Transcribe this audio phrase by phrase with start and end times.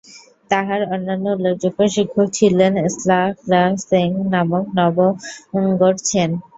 [0.51, 2.73] তার অন্যান্য উল্লেখযোগ্য শিক্ষক ছিলেন
[3.01, 5.13] ল্হা-ম্ছোগ-সেং-গে নামক নবম
[5.65, 6.29] ঙ্গোর-ছেন।